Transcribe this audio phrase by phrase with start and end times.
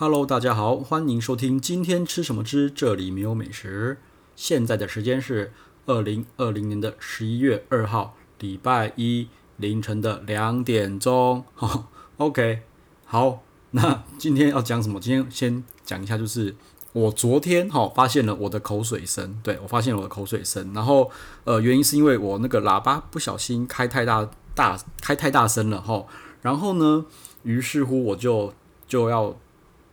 [0.00, 3.98] Hello，大家好，欢迎收听今天吃什么吃，这里没有美食。
[4.36, 5.52] 现在的时间是
[5.86, 9.26] 二零二零年的十一月二号，礼拜一
[9.56, 11.44] 凌晨的两点钟。
[12.18, 12.60] OK，
[13.06, 13.42] 好，
[13.72, 15.00] 那今天要讲什么？
[15.00, 16.54] 今天先讲一下，就是
[16.92, 21.10] 我昨天哈发现了我的口水声，对，我发现了我的口水声，然后
[21.42, 26.06] 呃原因是因为我那个喇叭不小心开太大大开太大声了哈，
[26.42, 27.04] 然后呢，
[27.42, 28.54] 于是乎我就
[28.86, 29.36] 就要。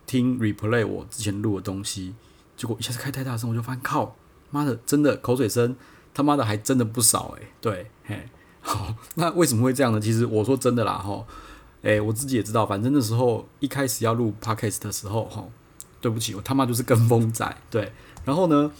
[0.06, 2.14] 听 replay 我之前录的东西，
[2.56, 4.14] 结果一下子开太大声，我就发现靠，
[4.50, 5.74] 妈的，真的口水声，
[6.14, 8.28] 他妈的还真的不少诶、对，嘿，
[8.60, 10.00] 好，那为什么会这样呢？
[10.00, 11.26] 其实我说真的啦，哈，
[11.82, 15.44] 诶，我自己也知道，反正那时候一开始要录 podcast 的时候，哈，
[16.00, 17.92] 对不起，我他妈就是跟风仔，对，
[18.24, 18.70] 然后呢，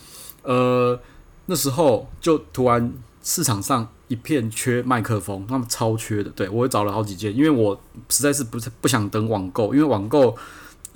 [0.44, 0.98] 呃，
[1.46, 10.36] 那时候就突然市场上一片缺麦克风，他们超缺的，对，我也找了好几件，因为我实在是不是不想等网购，因为网购。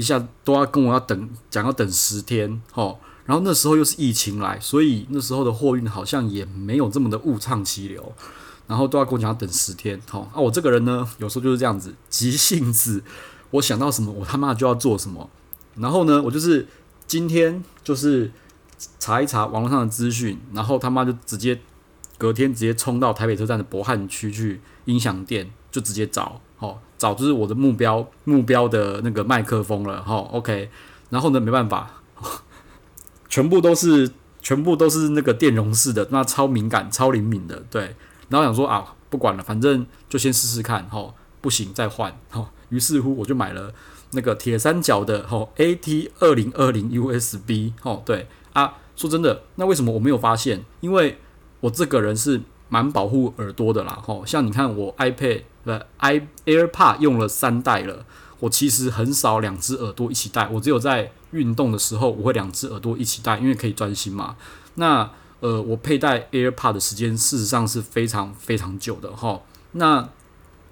[0.00, 2.96] 一下都要跟我要等，讲要等十天，齁，
[3.26, 8.14] 然后那时候又是疫情来，所以那时候的货运好像也没有这么的物畅其流，
[8.66, 13.04] 然后都要跟我讲要等十天，齁，啊，我这个人呢，有时候就是这样子，急性子，
[13.50, 15.28] 我想到什么，我他妈就要做什么，
[15.74, 16.66] 然后呢，我就是
[17.06, 18.32] 今天就是
[18.98, 21.60] 查一查网络上的资讯，然后他妈就直接
[22.16, 26.40] 隔天直接冲到台北车站的博汉区去音响店，就直接找。
[26.58, 30.68] 哦，找就是我的目标目标的那个麦克风了，哈，OK，
[31.08, 32.02] 然后呢，没办法，
[33.26, 34.10] 全部都是
[34.42, 37.96] 全部都是那个电容式的，那超敏感、超灵敏的，对。
[38.28, 42.50] 然后想说啊，不管了，反正就先试试看，哈，不行再换，哈。
[42.68, 43.72] 于是乎我就买了
[44.12, 50.62] 那个铁三角的，哈，AT 二零二零 USB，哦，对啊，说真的，那为什么我没有发现？
[50.80, 51.16] 因为
[51.60, 55.44] 我这个人是蛮保护耳朵的啦，哈，像你看我 iPad。
[55.64, 58.06] 呃，i AirPod 用了三代了，
[58.38, 64.36] 我其实很少两只耳朵一起戴，我只有在运动的时候我会两只耳朵一起戴，因为可以专心嘛。
[64.76, 69.40] 那呃，我佩戴 AirPod 的时间事实上是非常非常久的齁。
[69.72, 70.08] 那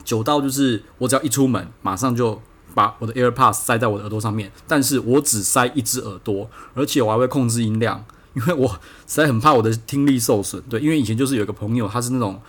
[0.02, 2.40] 久到就是我只要一出门，马上就
[2.74, 8.02] 把我的 AirPod 塞在我的耳朵上面，但是我只塞一只耳朵，而且我还会控制音量，
[8.32, 8.68] 因为我
[9.06, 10.62] 实在很怕我的听力受损。
[10.70, 12.40] 对，因为以前就是有一个朋友，他是那种。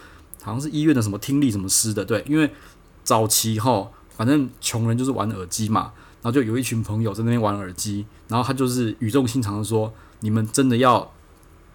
[0.42, 2.50] 好像是医院的什么听力什么师的，对，因为
[3.04, 5.92] 早期哈，反正穷人就是玩耳机嘛，
[6.22, 9.92] 然后就有一群朋友在那边玩耳机，然后他就是语重心长的说
[10.22, 11.12] ：“你们真的要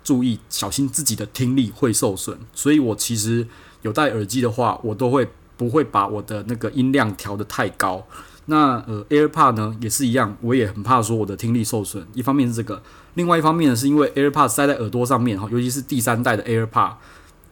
[0.02, 3.46] 注意，小心自己的听力会受损。”所以，我其实
[3.82, 8.06] 有戴耳机的话，我都会不会把我的那个音量调得太高。
[8.46, 12.06] 那呃，AirPod 呢也是一样，我也很怕说我的听力受损。
[12.12, 12.82] 一方面是这个，
[13.14, 16.94] 另外一方面呢是因为 AirPod 塞在耳朵上面哈，尤其是第三代的 AirPod，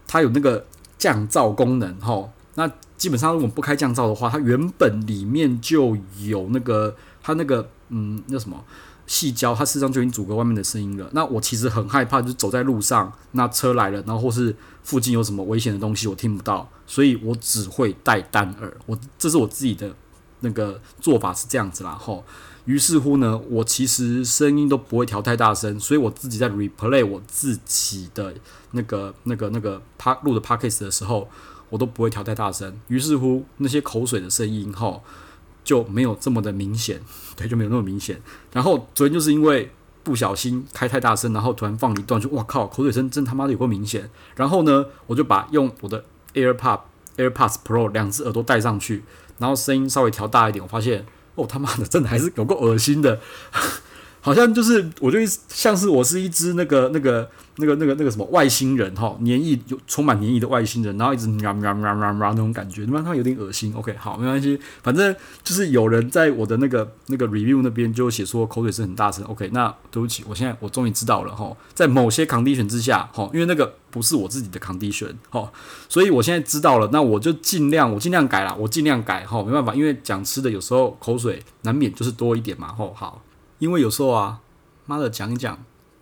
[0.07, 0.65] 它有那个。
[1.03, 8.65] 降噪功能，齁，那基本上如果不开降噪的话，它原本里面就有那个它那个嗯，那什么
[9.05, 11.11] 细胶，它事实上就已经阻隔外面的声音了。
[11.13, 14.55] 那我其实很害怕，就是走在路上，那车来了，然后或是
[14.85, 18.73] 附近有什么危险的东西，我听不到，所以我只会戴单耳。
[18.87, 19.93] 我这是我自己的
[20.39, 22.23] 那个做法是这样子啦，吼。
[22.65, 28.33] 于是乎呢，我其实声音都不会调太大声，所以我自己在 replay 我自己的
[28.71, 31.29] 那个、那个、那个 pa 录的 podcast 的时候，
[31.71, 32.79] 我都不会调太大声。
[32.87, 35.01] 于是乎，那些口水的声音哈
[35.65, 37.01] 就没有这么的明显，
[37.35, 38.23] 对，就没有那么明显。
[38.53, 39.73] 然后昨天就是因为
[40.05, 44.09] 不小心开太大声，然后突然放一段，就哇靠，口水声真他妈的有够明显。
[44.37, 46.81] 然后呢，我就把用我的 AirPod
[47.17, 49.03] AirPods Pro 两只耳朵戴上去，
[49.39, 51.05] 然后声音稍微调大一点，我发现。
[51.35, 53.21] 哦他妈的，真的还是有够恶心的，
[54.25, 55.19] 好像就是我就
[55.49, 63.75] 像是我是一只那个那个那个那个那个什么外星人哈，黏液有充满黏液的外星人，然后一直喵喵喵喵喵那种感觉，他妈他有点恶心。
[63.75, 69.25] OK，好，没关系，反正就是有人在我的那个那个 review 那边就写说口水声很大声。
[69.25, 75.51] OK，那对不起，我现在我终于知道了哈，在某些 condition 之下哈，因为那个不是我自己的 condition 哈，
[75.89, 83.21] 所以我现在知道了，那我就尽量我尽量改啦，我尽量改哈，没办法，因为讲吃的有时候口水难免就是多一点嘛吼，好。
[83.63, 84.41] 因为有时候啊，
[84.87, 85.57] 妈的讲一讲，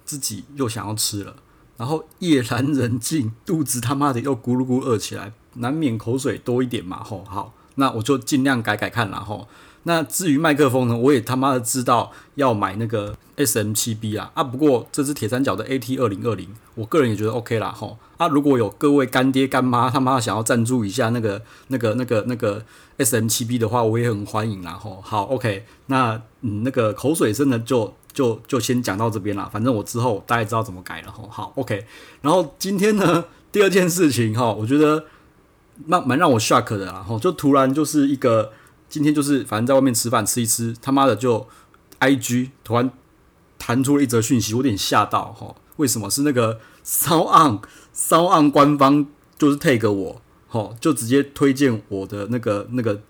[0.07, 1.37] 自己又想要吃了，
[1.77, 7.23] 然后夜阑人静，肚子他妈的又咕噜咕饿起来，难免口水多一点嘛吼。
[7.29, 9.47] 好，那我就尽量改改看啦吼。
[9.85, 14.45] 那至于麦克风呢，我也他妈的知道要买那个 SM7B 啊啊！
[14.45, 17.97] 不过这支铁三角的 AT 二零二零，我个人也觉得 OK 啦吼。
[18.19, 22.63] 啊，如果有各位干爹干妈他妈想要赞助一下那个那个那个那个
[22.99, 25.01] SM7B 的话，我也很欢迎啦吼。
[25.03, 29.49] 好，OK，那嗯那个口水声呢，就就就先讲到这边啦。
[29.51, 31.27] 反正我之后大概知道怎么改了吼。
[31.31, 31.87] 好，OK。
[32.21, 35.07] 然后今天呢，第二件事情哈，我觉得
[35.87, 38.53] 蛮蛮让我 shock 的啦吼，就突然就是一个。
[38.91, 41.49] 今天就是反正在外面吃饭吃一吃，他妈的就
[42.01, 42.91] IG 突然
[43.59, 45.55] 弹出了一则讯息，我有点吓到哈。
[45.77, 47.63] 为什么是那个 SoundOn
[47.95, 49.07] SoundOn 官方
[49.39, 53.01] 就是 take 我，哈，就直接推荐我的那个那个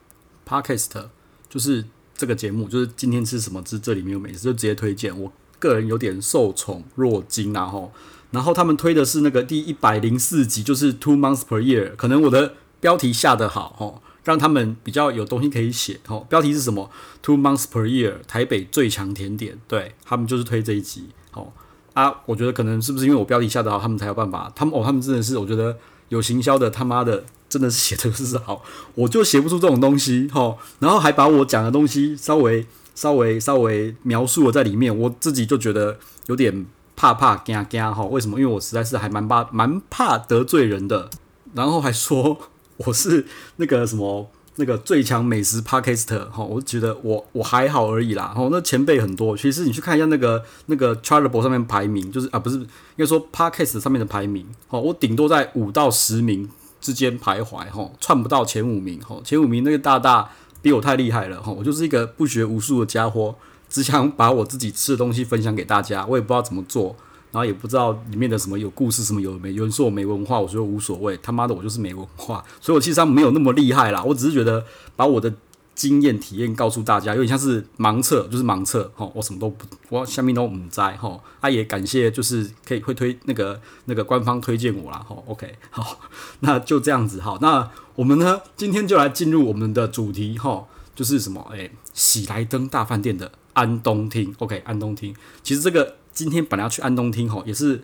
[0.47, 1.07] Podcast，
[1.49, 1.85] 就是
[2.15, 3.63] 这个节目，就是今天吃什么？
[3.63, 5.19] 吃这里没有美食，就直接推荐。
[5.19, 7.89] 我个人有点受宠若惊啊，哈。
[8.31, 14.03] 然后他们推的是那个第一百零四集，就是 Two Months Per Year，可能我的标题下得好，哈。
[14.31, 16.25] 让他们比较有东西可以写哦。
[16.29, 16.89] 标题是什么
[17.21, 19.59] ？Two months per year，台北最强甜点。
[19.67, 21.09] 对，他们就是推这一集。
[21.33, 21.53] 哦
[21.95, 24.53] 啊，我觉得可能是不是因为我标题下得好，他们才有办法。
[24.55, 25.77] 他们哦，他们真的是，我觉得
[26.11, 28.63] 有行销的，他妈的真的是写的是好，
[28.95, 30.31] 我就写不出这种东西。
[30.33, 38.05] 哦，然后还把我讲的东西稍微稍微稍微描述了在里面，我自己就觉得有点怕怕惊惊哈。
[38.05, 38.39] 为什么？
[38.39, 41.11] 因为我实在是还蛮怕蛮怕得罪人的。
[41.53, 42.39] 然后还说。
[42.87, 48.33] 我是那个什么那个最强美食 parker 哈，我觉得我我还好而已啦。
[48.35, 52.67] 哈，那前辈很多，其实你去看一下那个那个 Chartable 上面排名，就是啊不是应
[52.97, 56.49] 该说 parkes 上面的排名，哈，我顶多在五到十名
[56.81, 60.31] 之间徘徊，哈，窜不到前五名，哈，前五名那个大大
[60.61, 63.35] 比我太厉害了，哈，我就是一个不学无术的家伙，
[63.69, 66.97] 只想把我自己吃的东西分享给大家，我也不知道怎么做。
[67.33, 74.65] 然后也不知道里面的什么有故事，什么有没有人说我没文化，我说无所谓，他妈的我就是没文化，所以我其实上没有那么厉害啦，我只是觉得
[74.97, 75.33] 把我的
[75.75, 86.01] 经验体验告诉大家，有点像是盲测，就是盲测哈，我什么都不，我下面都唔知哈，啊也感谢就是可以会推那个那个官方推荐我啦哈，OK 好，
[86.41, 96.00] 那就这样子哈，那我们呢今天就来进入我们的主题哈，就是什么诶，喜来登大饭店的安东厅，OK 安东厅，其实这个。
[96.13, 97.83] 今天本来要去安东厅吼，也是，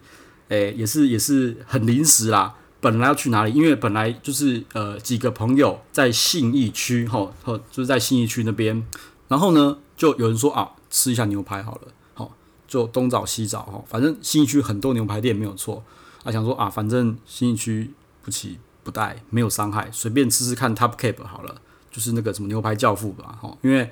[0.49, 2.55] 诶、也是也是很临时啦。
[2.81, 3.53] 本来要去哪里？
[3.53, 8.87] 因为本来就是呃几个朋友在信义区吼，吼就是在信义区那边。
[9.29, 12.33] 然后呢，就有人说啊，吃一下牛排好了，好，
[12.69, 15.83] 就东找西找哈，反正信义区很多牛排店没有错。
[16.23, 17.91] 啊，想说啊，反正信义区
[18.23, 23.91] 不期不带，没有伤害，随便吃吃看 Top Cap 好了，就是那个什么牛排教父吧，哈，因为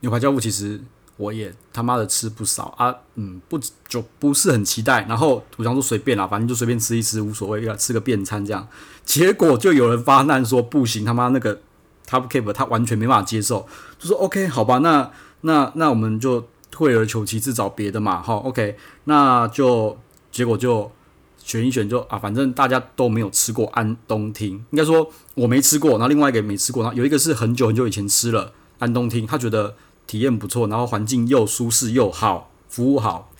[0.00, 0.80] 牛排教父其实。
[1.20, 5.04] 我也他妈的吃不少啊，嗯，不就不是很期待。
[5.06, 8.66] 然后我想说随便啦，反正就随便吃一吃无所谓，要吃个便餐这样。
[9.04, 11.60] 结果就有人发难说不行，他妈那个
[12.08, 13.68] Top Cap 他完全没办法接受，
[13.98, 15.10] 就说 OK 好吧，那
[15.42, 19.98] 那那我们就退而求其次找别的嘛，好 OK，那就
[20.32, 20.90] 结果就
[21.36, 29.76] 选一选就啊，反正大家都没有吃过安东厅，应该说我没吃过，然后另外一个也没吃过，然后有一个是很久很久以前吃了安东厅，他觉得。
[30.10, 33.30] 体验不错，然后环境又舒适又好，服务好，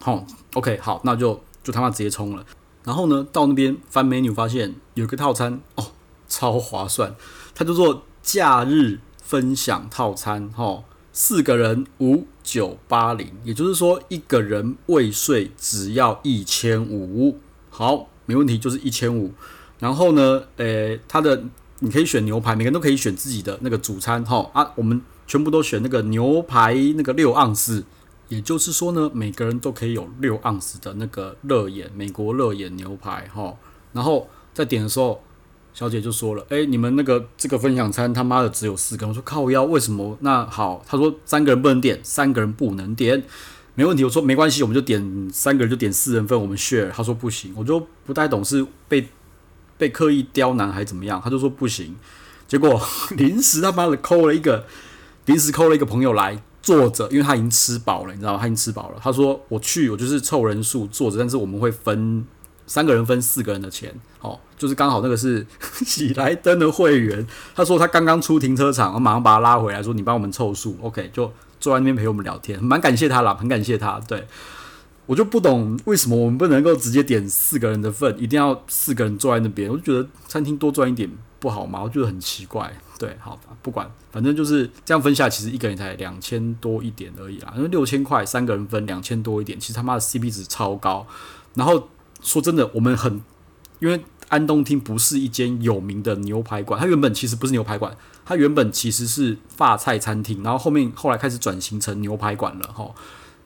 [0.00, 0.24] 好
[0.54, 2.42] ，OK，好，那就就他妈直接冲了。
[2.84, 5.88] 然后呢，到那边翻 menu 发现有个套餐哦，
[6.26, 7.14] 超划算，
[7.54, 17.38] 它叫做假日分享套餐，哈，四个人五九八零，也就是说一个人未税只要一千五，
[17.68, 19.34] 好，没问题，就是一千五。
[19.78, 21.44] 然后呢，诶，它的
[21.80, 25.02] 你可以选牛排，每个人都可以选自己的那个主餐，哈啊，我们。
[25.26, 27.84] 全部都选那个牛排，那个六盎司，
[28.28, 33.54] 也就是说呢，每个人都可以有六盎司的那个热眼，美国热眼牛排哈。
[33.92, 35.22] 然后在点的时候，
[35.74, 43.22] 小姐就说了：“哎、你们那个这个分享餐他妈的只有四个人。”我说：“靠腰，为什么？”那好，他说三个人不能点，三个人不能点，
[43.74, 44.04] 没问题。
[44.04, 46.90] 我说没关系，我们就点三个人就点四人份，我们 share。
[46.90, 49.08] 他说不行，我就不太懂是被
[49.76, 51.96] 被刻意刁难还是怎么样，他就说不行。
[52.48, 52.80] 结果
[53.18, 54.64] 临时他妈的抠了一个。
[55.26, 58.38] 临时扣了一个朋友来坐着，因为他已经吃饱了，你知道吗？
[58.40, 58.98] 他已经吃饱了。
[59.00, 62.24] 他说：“我去，我就是凑人数坐着，但是我们会分
[62.66, 65.46] 三个人分四个人的钱，哦，就是刚好那个是
[65.86, 74.00] 喜来登的会员。”他说他刚刚出停车场，我马上把他拉回来，说：“你帮我们凑数，OK？” 就坐在那边陪我们聊天，蛮感谢他啦，很感谢他。
[74.06, 74.26] 对，
[75.06, 79.70] 我就不懂为什么我们不能够直接点四个人的份，一定要四个人坐在那边？
[79.70, 81.82] 我就觉得餐厅多赚一点不好吗？
[81.82, 82.72] 我觉得很奇怪。
[82.98, 87.52] 对，好，不管，反正就是这样分下，其实一个人才两千多一点而已啦。
[87.54, 91.06] 因为六千块三个人分两千多一点，其实他妈的 CP 值超高。
[91.54, 91.88] 然后
[92.22, 93.20] 说真的，我们很，
[93.80, 102.90] 因为安东厅不是一间有名的牛排馆，它原本其实不是牛排馆，它原本其实是法菜餐厅，然后后面后来开始转型成牛排馆了哈。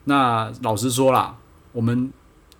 [0.05, 1.35] 那老实说啦，
[1.73, 2.13] 我们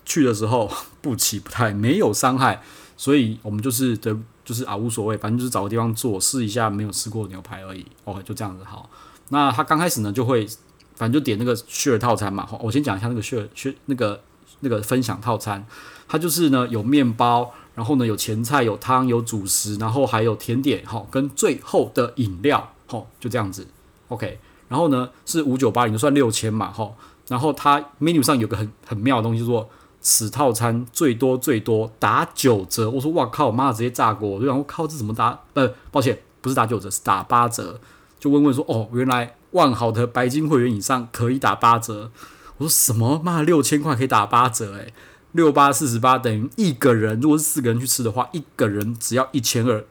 [0.03, 0.69] 去的时候
[1.01, 2.61] 不期不太，没有伤害，
[2.97, 4.17] 所以我们就是的。
[4.51, 7.86] 就是啊，无所谓，反正就是找个地方坐，试一下没有吃过牛排而已。
[8.03, 8.89] OK，就这样子好。
[9.29, 10.46] 那他刚开始呢，就会
[10.93, 12.46] 反正就点那个 share 套餐嘛。
[12.46, 14.22] 好，我先讲一下那个 share share 那个
[14.60, 15.65] 那个分享套餐。
[16.10, 23.65] 它就是呢有面包，然后呢有前菜、有汤、有主食，然后还有甜点，哈，跟最后的饮料，哈，就这样子。
[24.10, 26.91] OK，然后呢是五九八零，算六千嘛，哈。
[27.29, 29.70] 然后它 menu 上有个很很妙的东西，说
[30.01, 32.89] 此套餐最多最多打九折。
[32.89, 34.27] 我说哇靠，我妈直接炸锅！
[34.27, 35.39] 我就想我靠，这怎么打？
[35.53, 37.79] 呃，抱歉，不是打九折，是打八折。
[38.20, 42.12] 就问问说哦，原来万豪的白金会员以上可以打八折。
[42.58, 43.22] 我说什么？
[43.24, 44.74] 妈，六千块可以打八折？
[44.74, 44.93] 诶，
[45.31, 49.86] 六八四十八等于一个人，如果是四个人去吃的话，一个人只要一千二。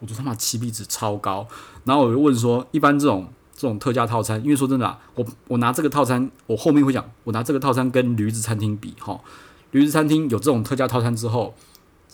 [0.00, 1.46] 我说他妈 CP 值超高。
[1.84, 3.28] 然后我就问说，一般这种。
[3.62, 9.20] 这种特价套餐，因为说真的啊，我我拿这个套餐，我后面会讲，我拿这个套餐跟驴子餐厅比，哈，
[9.70, 11.54] 驴子餐厅有这种特价套餐之后，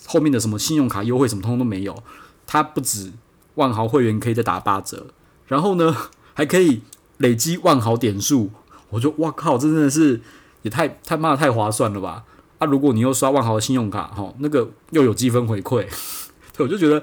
[0.07, 2.03] 后面的什么信用卡优惠什么通通都没有，
[2.47, 3.13] 它不止
[3.55, 5.07] 万豪会员可以再打八折，
[5.47, 5.97] 然后呢
[6.37, 6.83] 还可以
[7.17, 8.51] 累积万豪点数，
[8.91, 10.21] 我就哇靠，这真的是
[10.61, 12.25] 也太太妈的太划算了吧？
[12.59, 15.87] 啊，如果你又刷万豪的信用卡，哈，那个又有积分回馈，
[16.55, 17.03] 对，我就觉得。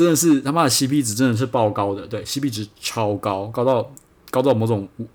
[0.00, 3.92] 真的是他妈的 CP 值真的是爆高的，对，CP 值超高，高到
[4.30, 5.06] 高到某种无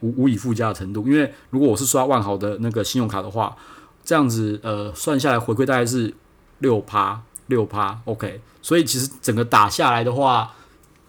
[0.00, 1.08] 无无以复加的程度。
[1.08, 3.56] 因为如果我是刷万豪的那个信用卡的话，
[4.04, 6.14] 这样子呃算下来回馈大概是
[6.60, 8.40] 六趴六趴，OK。
[8.62, 10.54] 所以其实整个打下来的话，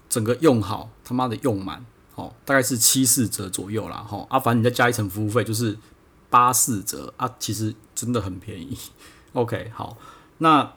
[0.08, 3.98] 整个用好他妈的用满，哦，大概是七四折左右啦。
[3.98, 5.78] 哈啊，反正你再加一层服务费就是
[6.30, 8.76] 八四折啊，其实真的很便宜。
[9.34, 9.96] OK，好，
[10.38, 10.72] 那。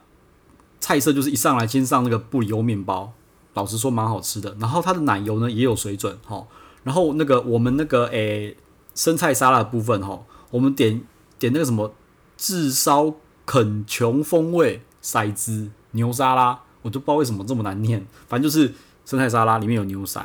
[0.80, 3.12] 菜色就是一上来先上那个布里欧面包，
[3.54, 4.56] 老实说蛮好吃的。
[4.60, 6.46] 然后它的奶油呢也有水准哈。
[6.84, 8.56] 然后那个我们那个诶、
[8.94, 11.02] 生菜沙拉的部分哈，我们点
[11.38, 11.92] 点那个什么
[12.36, 20.20] 炙烧肯琼风味骰子牛沙拉，我就不知道为什么这么难念，反正就是生菜沙拉里面有牛骰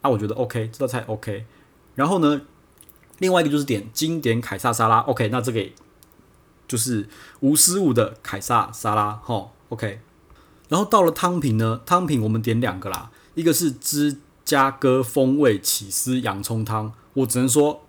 [0.00, 1.44] 啊，我觉得 OK，这道菜 OK。
[1.94, 2.40] 然后呢，
[3.18, 5.64] 另外一个就是点经典凯撒沙拉，OK，那这个
[6.66, 7.08] 就是
[7.40, 9.50] 无失误的凯撒沙拉哈。
[9.70, 10.00] OK，
[10.68, 17.82] 然后到了汤品呢，汤品我们点两个啦，一个是芝加哥风味起司洋葱汤，我只能说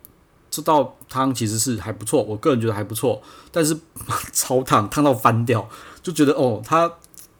[0.51, 3.21] 这道汤其实是还不错，我个人觉得还不错，
[3.51, 3.77] 但是
[4.33, 5.69] 超烫，烫到翻掉，
[6.03, 6.91] 就觉得哦，它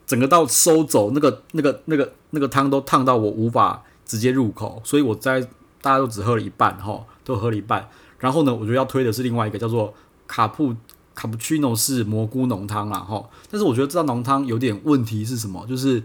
[0.06, 5.40] 整个到收走那个那个那个那个汤都烫到我无法直接入口，所以我在
[5.82, 9.92] 大家都只喝了一半哈，都喝了一半，然后呢，我觉得要推的是另外一个叫做
[10.26, 10.74] 卡布。
[11.20, 15.66] 卡布奇诺是蘑菇浓汤啦，哈，但是我觉得这道浓汤有点问题是什么？
[15.66, 16.02] 就是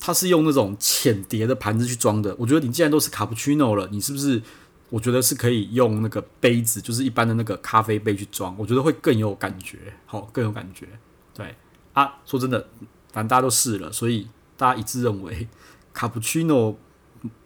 [0.00, 2.34] 它是用那种浅碟的盘子去装的。
[2.36, 4.42] 我觉得你既然都是卡布奇诺了，你是不是？
[4.90, 10.88] 我觉得是可以用那个杯子，就是一般的那个咖啡杯去装，我觉得会更有感觉，好，更有感觉。
[11.32, 11.54] 对
[11.92, 12.66] 啊，说真的，
[13.12, 15.46] 反正大家都试了，所以大家一致认为
[15.92, 16.76] 卡布奇诺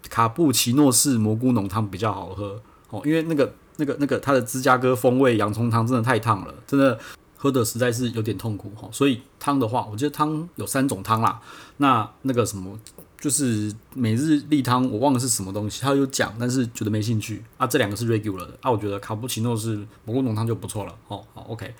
[0.08, 3.52] 卡布奇诺式蘑菇浓汤比较好喝，哦，因为那个。
[3.80, 6.98] 那个、那个，它的芝加哥风味洋葱汤真的太烫了，真的
[7.36, 8.86] 喝的实在是有点痛苦哈。
[8.92, 11.40] 所以汤的话，我觉得汤有三种汤啦。
[11.78, 12.78] 那那个什么，
[13.18, 17.66] 就是每日例汤，我忘了是什么东西，他有讲，但是觉得没兴趣啊。
[17.66, 20.94] 这两个是 regular 的啊，我觉得卡布奇诺是蘑菇浓汤就不错了。
[21.08, 21.74] 哦，好，OK。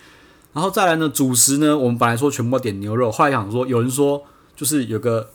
[0.55, 4.23] 然后再来呢，主食呢，我们本来说全部点牛肉，后来想说，有人说
[4.57, 5.31] 就是有个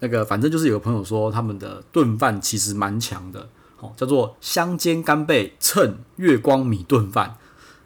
[0.00, 3.48] 那个，反正就是有个朋友说他们的炖饭其实蛮强的。
[3.80, 7.36] 哦，叫做香煎干贝衬月光米炖饭，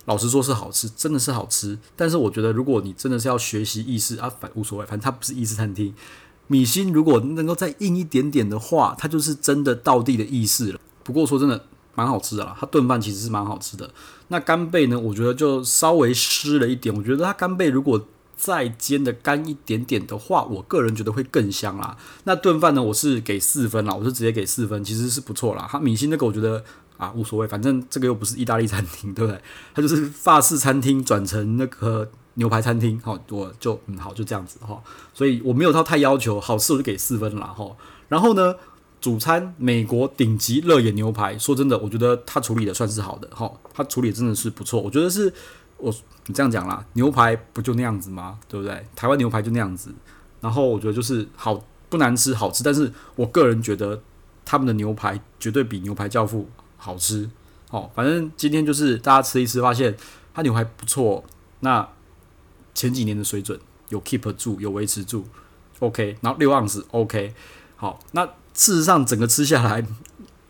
[0.07, 1.79] 老实说是好吃，真的是好吃。
[1.95, 5.95] 但是我觉得，如果你真的是要学习意式啊，反无所谓，反正它不是意式餐厅。
[6.49, 10.81] 米心如果能够再硬一点点的话，它就是真的道地的意式了。
[11.03, 12.57] 不过说真的，蛮好吃的啦。
[12.59, 13.89] 它炖饭其实是蛮好吃的。
[14.29, 14.99] 那干贝呢？
[14.99, 16.95] 我觉得就稍微湿了一点。
[16.95, 18.07] 我觉得它干贝如果
[18.43, 21.97] 再煎的干一点点的话，我个人觉得会更香啦。
[22.25, 25.69] 那炖饭呢，我是给四分啦，我是直接给四分，其实是不错啦。
[25.71, 26.65] 它米心那个我觉得
[26.97, 29.41] 啊无所谓，反正这个又不是意大利餐厅，对不对？
[29.73, 34.83] 它就是法式餐厅转成那个牛排餐厅，好，我就嗯好就这样子哈。
[35.15, 37.77] 所以我没有到太要求，好吃我就给四分啦哈。
[38.09, 38.57] 然后呢，
[39.01, 45.33] 主餐美国顶级热眼牛排，说真的，我觉得他处理的算是好的哈，他处理真的是不错，我觉得是。
[45.83, 45.93] 我
[46.27, 48.39] 你这样讲啦，牛排不就那样子吗？
[48.49, 48.87] 对不对？
[48.95, 49.93] 台湾牛排就那样子。
[50.41, 52.63] 然后我觉得就是好不难吃，好吃。
[52.63, 54.01] 但是我个人觉得
[54.45, 57.29] 他们的牛排绝对比牛排教父好吃。
[57.71, 59.97] 哦，反正今天就是大家吃一吃，发现
[60.33, 61.25] 他牛排不错。
[61.61, 61.89] 那
[62.73, 63.59] 前几年的水准
[63.89, 65.27] 有 keep 住，有维持住。
[65.81, 67.35] OK，然后六盎司 OK。
[67.75, 68.25] 好，那
[68.55, 69.85] 事实上整个吃下来，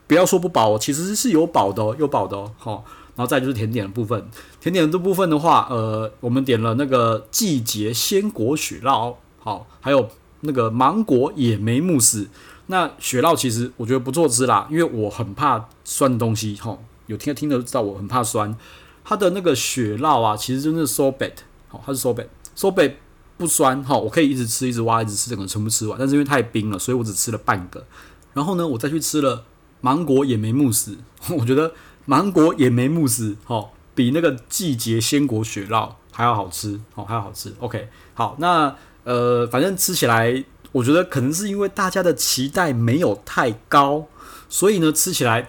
[0.06, 2.52] 不要说不饱，其实是有饱的，有饱的哦。
[2.58, 2.84] 好。
[3.14, 4.28] 然后再就是甜点的部分，
[4.61, 10.09] 甜点的这部分的话，呃，我们点了那个季节鲜果雪酪，好，还有
[10.40, 12.28] 那个芒果野莓慕斯。
[12.66, 18.57] 那雪酪其实我觉得不错吃啦，因为我很怕酸的东西，哈，有听听的都知道我很怕酸。
[19.04, 21.33] 它的那个雪酪啊，其实就是 sorbet，
[21.69, 22.95] 好，它是 sorbet，sorbet
[23.37, 25.99] 不酸，哈，我可以一直吃，一直挖，一直吃，整个全部吃完。
[25.99, 27.85] 但是因为太冰了，所以我只吃了半个。
[28.33, 29.45] 然后呢，我再去吃了
[29.81, 30.97] 芒果野莓慕斯，
[31.37, 31.73] 我觉得
[32.04, 37.54] 芒果野莓慕斯哦，比那个季节鲜果雪酪还要好吃哦，还要好吃。
[37.61, 44.06] OK，好，那呃，反正吃起来，我觉得可能是因为大家的期待没有太高，
[44.49, 45.49] 所以呢，吃起来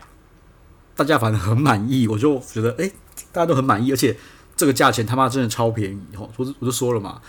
[0.96, 2.92] 大家反正很满意，我就觉得哎、
[3.32, 4.18] 大家都很满意，而且
[4.56, 7.22] 这个价钱他妈真的超便宜哦，我我就说了嘛。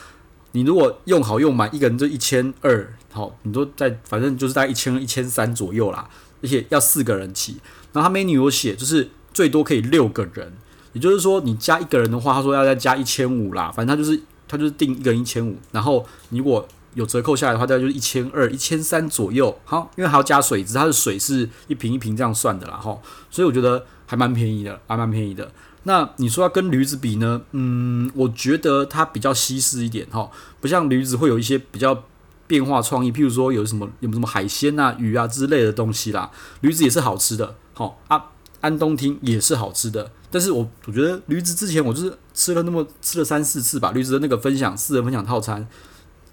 [0.52, 6.08] 你如果用好用满，一个人就一千二，好，你都在，反正就是在一千、一千三左右啦。
[6.42, 7.58] 而且要四个人起，
[7.94, 10.52] 然后他 menu 有写，就是最多可以六个人，
[10.92, 13.72] 也就是说你加一个人的话，他说要再加一千五啦。
[13.74, 19.56] 反正他就是他就是定一个人一千五，然后你如果有折扣下来的话，大概就是一千二、一千三左右。
[19.64, 22.98] 好，因为还要加水，只是它的水是一瓶一瓶这样算的啦，哈。
[23.30, 25.50] 所以我觉得还蛮便宜的，还蛮便宜的。
[25.84, 27.42] 那你说要跟驴子比呢？
[27.52, 32.04] 嗯，我觉得它比较西式一点哈，不像驴子会有一些比较
[32.46, 36.30] 变化创意，譬如说有什么有什么海鲜啊、鱼啊之类的东西啦。
[36.60, 40.10] 驴子也是好吃的，好啊，安东厅也是好吃的。
[40.30, 45.66] 但是我我觉得驴子之前我就是吃了那么吃了三四次吧，驴子的那个分享四人分享套餐，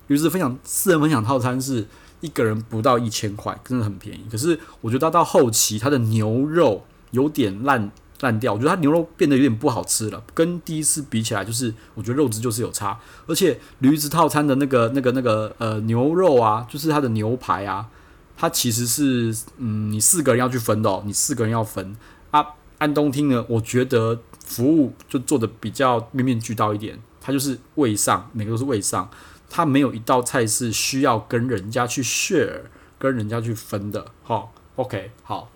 [0.08, 1.88] 驴子分享四人分享套餐是
[2.20, 4.26] 一个人不到一千块，真的很便宜。
[4.32, 7.92] 可是我觉得到后期它的牛肉有点烂。
[8.22, 17.90] 烂掉，我觉得它牛肉变得有点不好吃了，跟第一次比起来，就是我觉得肉质就是有差，而且驴子套餐的那个、那个、那个呃牛肉啊，就是它的牛排啊，
[18.38, 21.96] 它其实是嗯，你四个人要去分的哦，你四个人要分
[22.30, 22.46] 啊。
[22.78, 29.10] 安东厅呢，我觉得服务就做的比较面面俱到一点，它就是位上，每个都是位上，
[29.50, 32.62] 它没有一道菜是需要跟人家去 share，
[33.00, 34.06] 跟人家去分的。
[34.24, 35.50] 好，OK，好，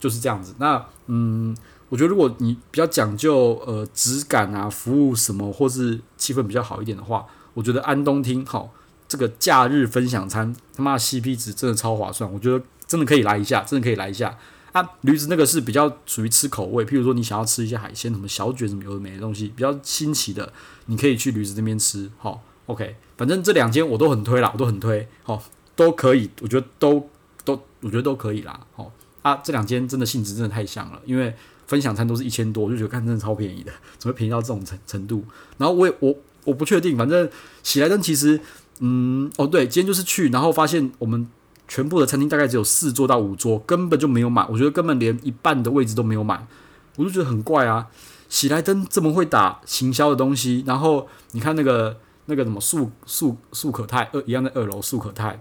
[0.00, 0.54] 就是这样子。
[0.58, 1.56] 那嗯。
[1.88, 8.70] 我觉得如果你比较讲究呃质感啊，服务什么，或是气氛比较好一点的话，我觉得安东厅好，
[9.08, 14.36] 这个假日分享餐他妈的 CP 值真的超划算，我觉得真的可以来一下，真的可以来一下
[14.72, 14.86] 啊。
[15.00, 20.52] 驴子那个是比较属于吃口味，譬如说你想要吃一些海鲜，什么小卷什么有的没的东西，比较新奇的，
[20.86, 22.10] 你可以去驴子那边吃。
[22.18, 25.42] 好，OK，反正这两间我都很推啦，我都很推，好，
[25.74, 27.08] 都可以，我觉得都
[27.46, 28.60] 都，我觉得都可以啦。
[28.76, 31.34] 好啊，这两间真的性质真的太像了，因为。
[31.68, 35.22] 分享餐都是一千多，我就觉得看真的超便宜的，怎么便宜到这种程程度？
[35.58, 36.12] 然后我也我
[36.44, 37.28] 我不确定，反正
[37.62, 38.40] 喜来登其实，
[38.80, 41.28] 嗯，哦对，今天就是去，然后发现我们
[41.68, 46.48] 全部的餐厅大概只有四桌到五桌，根本就没有满，我觉得根本连一半的位置都没有满，
[46.96, 47.86] 我就觉得很怪啊。
[48.30, 55.40] 喜来登这么会打行销的东西，然后你看那个那个什么素素素可泰二一样在二楼素可泰。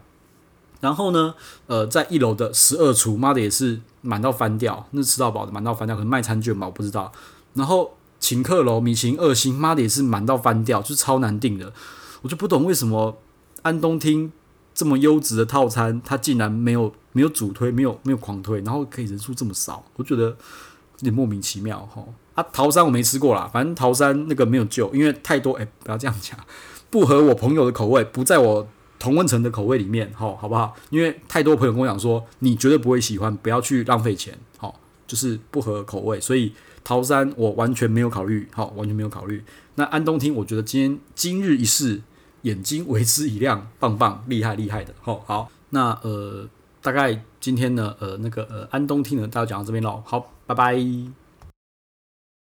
[0.79, 1.33] 然后呢，
[1.65, 7.11] 呃，在一楼的十二厨，妈的也是满到翻掉，那吃到饱的，满到翻掉，可能卖餐券吧，我不知道。
[7.55, 11.73] 然后请客楼米其二星，妈的也是满到翻掉，就超难订的。
[12.21, 13.17] 我就不懂为什么
[13.63, 14.31] 安东厅
[14.75, 20.35] 这么优质的套餐，它竟然没有没有主推，没有没有狂推，然后可以人数这么少，我觉得有
[20.99, 22.03] 点莫名其妙哈。
[22.35, 26.39] 啊，桃山我没吃过啦，反正桃山那个没有救，因为太多，哎，不要这样讲，
[26.91, 28.67] 不合我朋友的口味，不在我。
[28.99, 30.75] 同温层的口味里面，好，好不好？
[30.89, 36.19] 因为太多朋友跟我讲说，你绝对不会喜欢，不要去浪费钱，好，就是不合口味。
[36.19, 39.43] 所以桃山我完全没有考虑，好，完全没有考虑。
[39.75, 42.01] 那安东厅，我觉得今天今日一试，
[42.41, 45.51] 眼睛为之一亮，棒棒，厉害厉害的，好，好。
[45.69, 46.47] 那呃，
[46.81, 51.26] 大概今天呢，呃，那个呃，安东厅呢，大家讲到这边喽，好，拜拜。